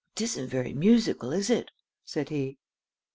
"It 0.15 0.21
isn't 0.23 0.47
very 0.47 0.73
musical, 0.73 1.31
is 1.31 1.51
it?" 1.51 1.69
said 2.05 2.29
he. 2.29 2.57